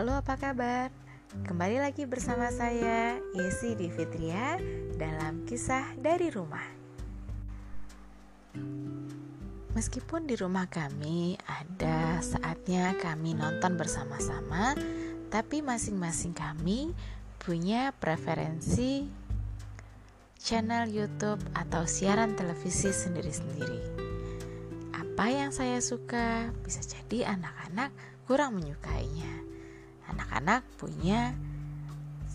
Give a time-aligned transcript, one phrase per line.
[0.00, 0.88] Halo apa kabar?
[1.44, 4.56] Kembali lagi bersama saya Yesi di Fitria
[4.96, 6.64] dalam kisah dari rumah
[9.76, 14.72] Meskipun di rumah kami ada saatnya kami nonton bersama-sama
[15.28, 16.96] Tapi masing-masing kami
[17.36, 19.04] punya preferensi
[20.40, 24.08] channel YouTube atau siaran televisi sendiri-sendiri
[24.96, 27.92] apa yang saya suka, bisa jadi anak-anak
[28.24, 29.49] kurang menyukainya.
[30.10, 31.32] Anak-anak punya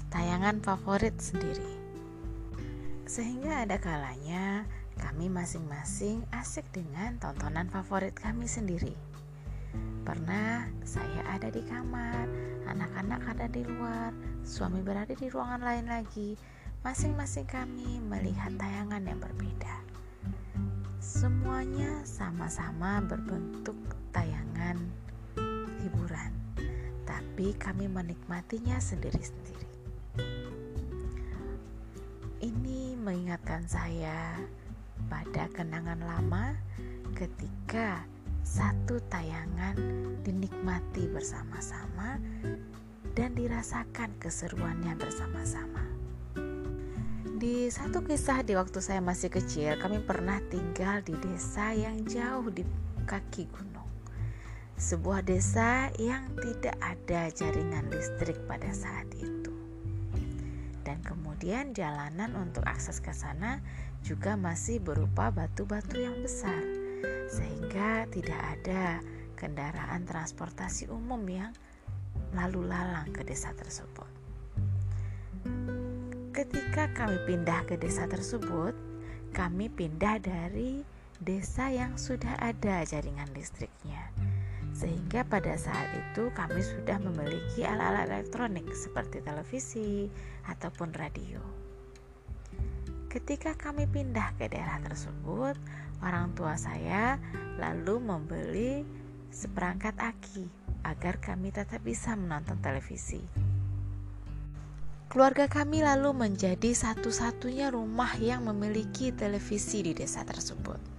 [0.07, 1.75] tayangan favorit sendiri.
[3.03, 4.63] Sehingga ada kalanya
[4.95, 8.95] kami masing-masing asik dengan tontonan favorit kami sendiri.
[10.07, 12.29] Pernah saya ada di kamar,
[12.69, 16.39] anak-anak ada di luar, suami berada di ruangan lain lagi.
[16.85, 19.81] Masing-masing kami melihat tayangan yang berbeda.
[21.01, 23.77] Semuanya sama-sama berbentuk
[24.13, 24.77] tayangan
[25.81, 26.31] hiburan,
[27.35, 29.67] tapi kami menikmatinya sendiri-sendiri.
[32.39, 34.39] Ini mengingatkan saya
[35.11, 36.55] pada kenangan lama
[37.11, 38.07] ketika
[38.39, 39.75] satu tayangan
[40.23, 42.23] dinikmati bersama-sama
[43.19, 45.83] dan dirasakan keseruannya bersama-sama.
[47.35, 52.47] Di satu kisah di waktu saya masih kecil, kami pernah tinggal di desa yang jauh
[52.47, 52.63] di
[53.03, 53.74] kaki gunung.
[54.75, 59.55] Sebuah desa yang tidak ada jaringan listrik pada saat itu.
[60.83, 63.63] Dan kemudian jalanan untuk akses ke sana
[64.03, 66.59] juga masih berupa batu-batu yang besar.
[67.31, 68.99] Sehingga tidak ada
[69.39, 71.55] kendaraan transportasi umum yang
[72.35, 74.11] lalu lalang ke desa tersebut.
[76.35, 78.75] Ketika kami pindah ke desa tersebut,
[79.31, 80.83] kami pindah dari
[81.23, 84.14] desa yang sudah ada jaringan listriknya.
[84.75, 90.11] Sehingga pada saat itu kami sudah memiliki alat-alat elektronik seperti televisi
[90.51, 91.39] ataupun radio.
[93.07, 95.55] Ketika kami pindah ke daerah tersebut,
[96.03, 97.15] orang tua saya
[97.55, 98.83] lalu membeli
[99.31, 100.43] seperangkat aki
[100.83, 103.23] agar kami tetap bisa menonton televisi.
[105.07, 110.94] Keluarga kami lalu menjadi satu-satunya rumah yang memiliki televisi di desa tersebut.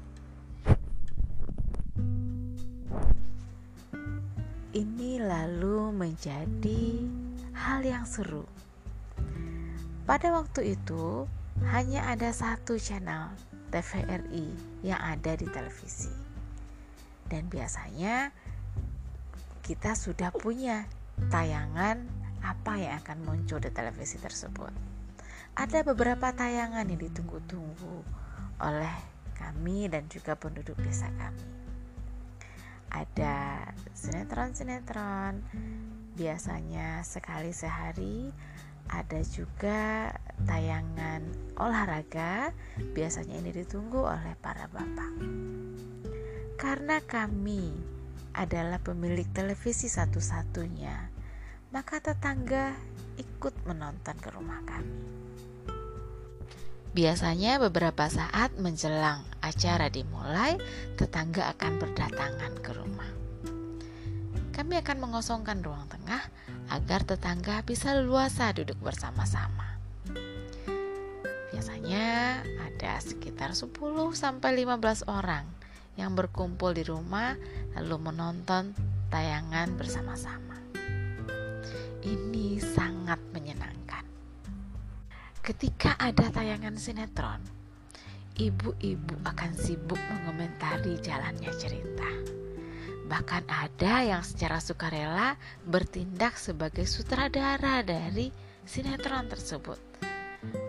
[4.77, 7.01] Ini lalu menjadi
[7.57, 8.45] hal yang seru.
[10.05, 11.25] Pada waktu itu,
[11.65, 13.33] hanya ada satu channel
[13.73, 14.53] TVRI
[14.85, 16.13] yang ada di televisi,
[17.33, 18.37] dan biasanya
[19.65, 20.85] kita sudah punya
[21.33, 22.05] tayangan
[22.45, 24.77] apa yang akan muncul di televisi tersebut.
[25.57, 28.05] Ada beberapa tayangan yang ditunggu-tunggu
[28.61, 28.97] oleh
[29.41, 31.66] kami dan juga penduduk desa kami.
[32.91, 35.43] Ada sinetron-sinetron,
[36.15, 38.31] biasanya sekali sehari.
[38.87, 40.15] Ada juga
[40.47, 41.27] tayangan
[41.59, 42.55] olahraga,
[42.95, 45.13] biasanya ini ditunggu oleh para bapak.
[46.55, 47.75] Karena kami
[48.39, 51.17] adalah pemilik televisi satu-satunya
[51.77, 52.73] maka tetangga
[53.19, 55.26] ikut menonton ke rumah kami.
[56.97, 60.57] Biasanya beberapa saat menjelang acara dimulai,
[60.97, 63.11] tetangga akan berdatangan ke rumah.
[64.57, 66.25] Kami akan mengosongkan ruang tengah
[66.73, 69.77] agar tetangga bisa leluasa duduk bersama-sama.
[71.53, 73.77] Biasanya ada sekitar 10
[74.17, 75.45] sampai 15 orang
[76.01, 77.37] yang berkumpul di rumah
[77.77, 78.73] lalu menonton
[79.13, 80.57] tayangan bersama-sama
[82.07, 83.26] ini sangat.
[85.47, 87.39] Ketika ada tayangan sinetron,
[88.35, 92.11] ibu-ibu akan sibuk mengomentari jalannya cerita.
[93.07, 98.35] Bahkan ada yang secara sukarela bertindak sebagai sutradara dari
[98.67, 99.79] sinetron tersebut.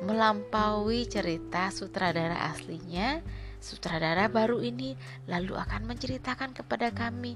[0.06, 3.26] Melampaui cerita sutradara aslinya,
[3.58, 4.94] sutradara baru ini
[5.26, 7.34] lalu akan menceritakan kepada kami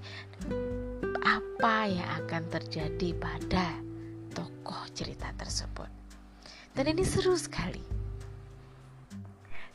[1.25, 3.81] apa yang akan terjadi pada
[4.29, 5.89] tokoh cerita tersebut.
[6.71, 7.83] Dan ini seru sekali.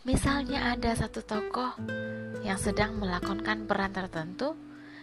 [0.06, 1.76] Misalnya ada satu tokoh
[2.46, 4.54] yang sedang melakonkan peran tertentu,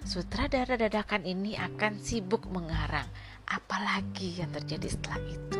[0.07, 3.05] sutradara dadakan ini akan sibuk mengarang
[3.45, 5.59] apalagi yang terjadi setelah itu.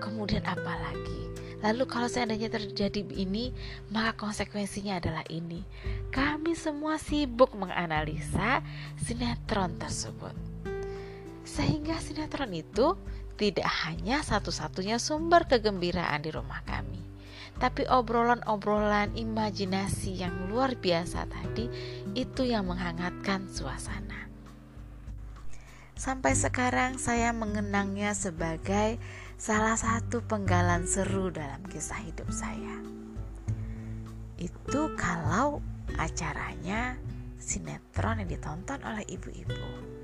[0.00, 1.28] Kemudian apalagi?
[1.60, 3.52] Lalu kalau seandainya terjadi ini,
[3.92, 5.64] maka konsekuensinya adalah ini.
[6.08, 8.64] Kami semua sibuk menganalisa
[9.00, 10.32] sinetron tersebut.
[11.44, 12.96] Sehingga sinetron itu
[13.36, 17.00] tidak hanya satu-satunya sumber kegembiraan di rumah kami,
[17.60, 21.68] tapi obrolan-obrolan imajinasi yang luar biasa tadi
[22.16, 24.28] itu yang menghangatkan suasana.
[25.96, 29.00] sampai sekarang saya mengenangnya sebagai
[29.40, 32.76] salah satu penggalan seru dalam kisah hidup saya.
[34.36, 35.64] Itu kalau
[35.96, 37.00] acaranya
[37.40, 39.95] sinetron yang ditonton oleh ibu-ibu.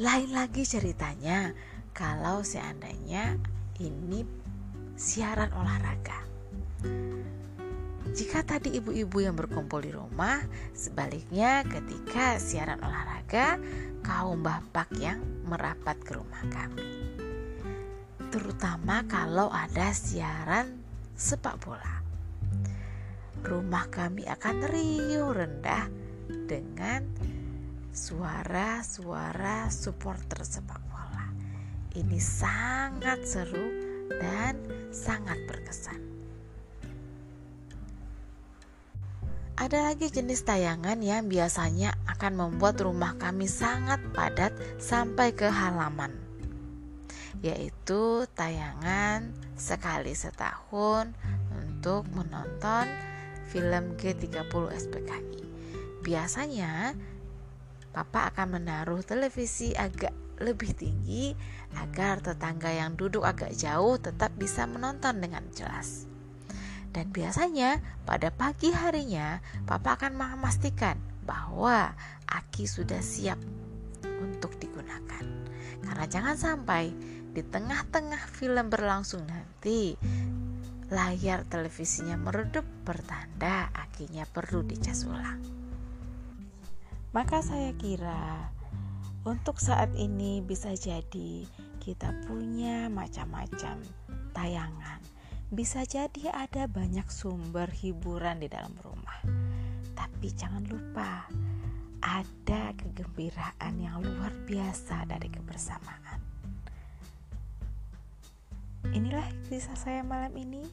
[0.00, 1.52] Lain lagi ceritanya
[1.92, 3.36] kalau seandainya
[3.76, 4.24] ini
[4.96, 6.16] siaran olahraga.
[8.16, 10.40] Jika tadi ibu-ibu yang berkumpul di rumah,
[10.72, 13.60] sebaliknya ketika siaran olahraga,
[14.00, 17.12] kaum bapak yang merapat ke rumah kami.
[18.32, 20.72] Terutama kalau ada siaran
[21.12, 22.00] sepak bola.
[23.44, 25.84] Rumah kami akan riuh rendah
[26.48, 27.04] dengan
[27.92, 31.28] suara-suara supporter sepak bola.
[31.92, 33.68] Ini sangat seru
[34.16, 34.56] dan
[34.88, 36.00] sangat berkesan.
[39.60, 46.16] Ada lagi jenis tayangan yang biasanya akan membuat rumah kami sangat padat sampai ke halaman,
[47.44, 51.12] yaitu tayangan sekali setahun
[51.52, 52.88] untuk menonton
[53.52, 55.40] film G30 SPKI.
[56.02, 56.96] Biasanya,
[57.92, 61.36] Papa akan menaruh televisi agak lebih tinggi
[61.76, 66.08] agar tetangga yang duduk agak jauh tetap bisa menonton dengan jelas.
[66.92, 71.96] Dan biasanya pada pagi harinya papa akan memastikan bahwa
[72.28, 73.40] aki sudah siap
[74.20, 75.24] untuk digunakan.
[75.80, 76.92] Karena jangan sampai
[77.32, 79.96] di tengah-tengah film berlangsung nanti
[80.92, 85.61] layar televisinya meredup bertanda akinya perlu dicas ulang.
[87.12, 88.48] Maka saya kira
[89.28, 91.44] untuk saat ini bisa jadi
[91.78, 93.80] kita punya macam-macam
[94.32, 95.00] tayangan
[95.52, 99.20] bisa jadi ada banyak sumber hiburan di dalam rumah.
[99.92, 101.28] Tapi jangan lupa,
[102.00, 106.24] ada kegembiraan yang luar biasa dari kebersamaan.
[108.96, 110.64] Inilah kisah saya malam ini.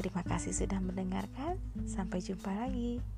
[0.00, 1.60] Terima kasih sudah mendengarkan.
[1.84, 3.17] Sampai jumpa lagi.